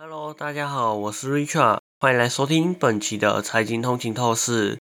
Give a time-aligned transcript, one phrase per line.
[0.00, 4.78] Hello，大家好，我是 Richard，欢迎来收听本期的财经通勤透视。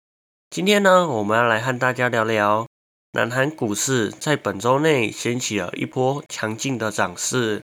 [0.50, 2.66] 今天呢，我们要来和大家聊聊
[3.12, 7.62] 南韩股市在本周内掀起了一波强劲的涨势。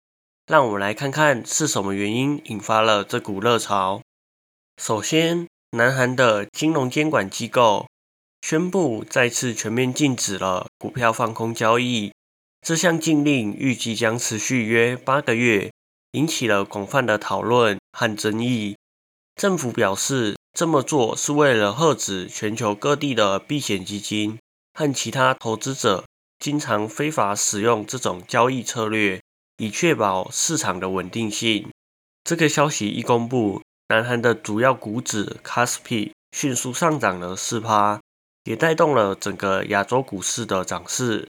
[0.47, 4.01] 让我们来看看是什么原因引发了这股热潮。
[4.81, 7.85] 首先，南韩的金融监管机构
[8.41, 12.11] 宣布再次全面禁止了股票放空交易。
[12.65, 15.69] 这项禁令预计将持续约八个月。
[16.15, 18.77] 引起了广泛的讨论和争议。
[19.35, 24.39] 政府表示，这么做是为了遏止全球各地的避险基金
[24.73, 26.05] 和其他投资者
[26.39, 29.21] 经常非法使用这种交易策略，
[29.57, 31.69] 以确保市场的稳定性。
[32.23, 37.99] 这个消息一公布，南韩的主要股指 KOSPI 迅速上涨了四趴，
[38.45, 41.27] 也带动了整个亚洲股市的涨势。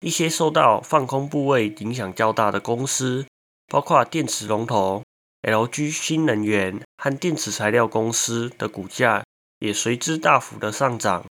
[0.00, 3.26] 一些受到放空部位影响较大的公司。
[3.72, 5.02] 包括电池龙头
[5.40, 9.24] LG 新能源和电池材料公司的股价
[9.60, 11.24] 也随之大幅的上涨。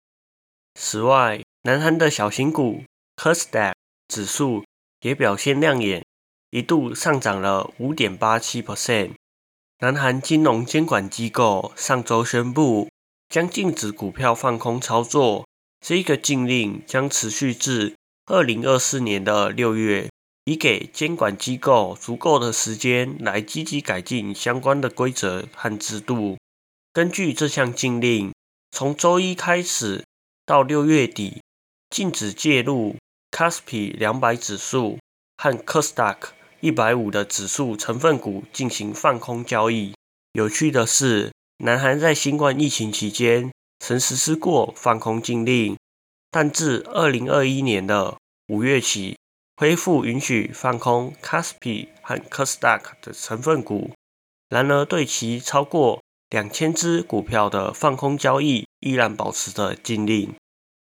[0.73, 2.85] 此外，南韩的小型股
[3.17, 3.73] KOSDAQ
[4.07, 4.63] 指数
[5.01, 6.05] 也表现亮眼，
[6.51, 9.11] 一度上涨了五点八七 percent。
[9.79, 12.89] 南韩金融监管机构上周宣布，
[13.27, 15.45] 将禁止股票放空操作，
[15.85, 17.95] 这个禁令将持续至
[18.27, 20.08] 二零二四年的六月。
[20.50, 26.39] 以给监管机构足够的时间来积极改进相关的规则和制度。
[26.92, 28.33] 根据这项禁令，
[28.72, 30.03] 从周一开始
[30.47, 31.44] 到六月底，
[31.92, 32.95] 禁止介入
[33.31, 34.97] c a s p i 两百指数
[35.38, 36.17] 和 KOSDAQ
[36.61, 39.94] 一百五的指数成分股进行放空交易。
[40.31, 45.77] 有趣的是，南韩在新冠疫情期间曾实施过放空禁令，
[46.31, 49.16] 但自二零二一年的五月起。
[49.59, 53.91] 恢复允许放空 c a s p i 和 KOSDAQ 的成分股，
[54.47, 60.33] 然而对其超过两千只股票的放空交易依然保持着禁令。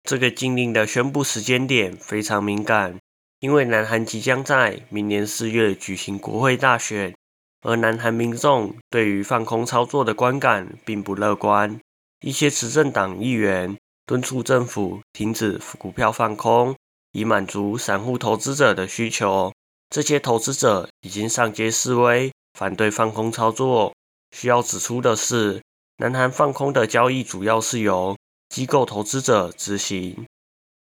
[0.03, 2.99] 这个禁令的宣布时间点非常敏感，
[3.39, 7.15] 因为南韩即将在明年四月举行国会大选，
[7.63, 11.81] 而南韩民众对于放空操作的观感并不乐观。
[12.21, 16.76] 一些执政党议员敦促政府停止股票放空。
[17.17, 19.51] 以满足散户投资者的需求，
[19.89, 23.95] 这些投资者已经上街示威，反对放空操作。
[24.37, 25.63] 需要指出的是，
[25.97, 28.15] 南韩放空的交易主要是由
[28.51, 30.27] 机构投资者执行。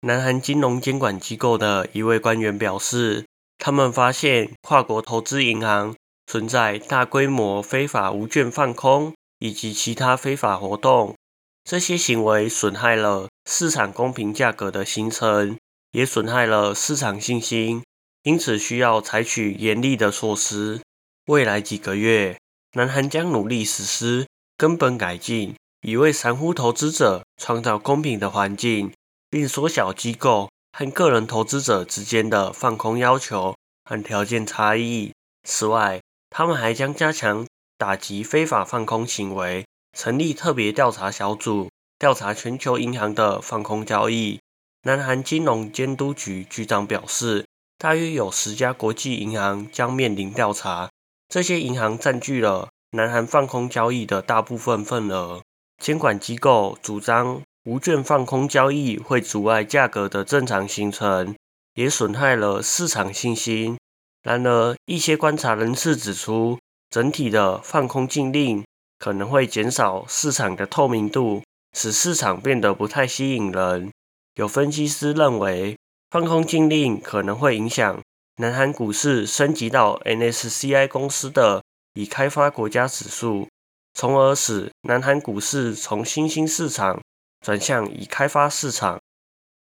[0.01, 3.27] 南韩金融监管机构的一位官员表示，
[3.59, 5.95] 他们发现跨国投资银行
[6.27, 11.15] 存在大规模非法无券放空以及其他非法活动，
[11.63, 15.59] 这些行为损害了市场公平价格的形成。
[15.93, 17.83] 也损害了市场信心，
[18.25, 20.81] 因此需要采取严厉的措施。
[21.27, 22.39] 未来几个月，
[22.73, 24.27] 南韩将努力实施
[24.57, 28.93] 根本改进，以为散户投资者创造公平的环境，
[29.31, 33.55] 并缩小机构和个人投资者之间的放空要求
[33.85, 35.13] 和条件差异。
[35.47, 36.01] 此外，
[36.31, 39.67] 他们还将加强打击非法放空行为，
[39.97, 44.41] 成立特别调查小组，调查全球银行的放空交易。
[44.85, 47.47] 南韩金融监督局局长表示，
[47.79, 50.91] 大约有十家国际银行将面临调查。
[51.29, 55.41] 这些银行占据了南韩放空交易的大部分份额。
[55.81, 61.37] 监管机构主张无券放空交易会阻碍价格的正常形成，
[61.75, 63.79] 也损害了市场信心。
[64.25, 66.59] 然而，一些观察人士指出，
[66.91, 68.65] 整体的放空禁令
[68.99, 73.93] 可能会减少市场的透明度，使市场变得不太吸引人。
[74.37, 75.77] 有分析师认为，
[76.11, 78.01] 放空禁令可能会影响
[78.37, 81.63] 南韩股市升级到 NSCI 公司的
[81.95, 83.47] 已开发国家指数，
[83.93, 86.99] 从而使南韩股市从新兴市场
[87.45, 88.99] 转向已开发市场。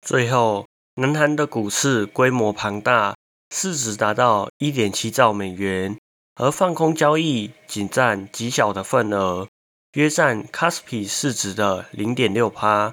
[0.01, 0.65] 最后，
[0.95, 3.15] 南韩的股市规模庞大，
[3.53, 5.97] 市值达到1.7兆美元，
[6.35, 9.49] 而放空交易仅占极小的份额，
[9.95, 12.91] 约占 c a s p i 市值的0.6%。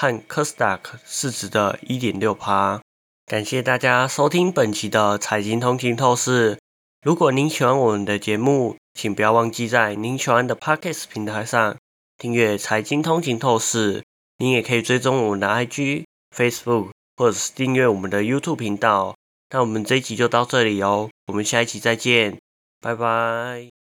[0.00, 2.80] 和 KOSDAQ 市值的一点六趴。
[3.26, 6.56] 感谢大家收听本期的财经通勤透视。
[7.02, 11.76] 如果您喜欢我们的节目，请不要忘记在您喜欢的 Podcast 平台上
[12.16, 14.04] 订阅财经通勤透视。
[14.36, 19.16] 您也可以追踪我们的 IG、Facebook，或者是订阅我们的 YouTube 频道。
[19.50, 22.38] 那我们这一集就到这里哦，我们下一期再见，
[22.80, 23.77] 拜拜。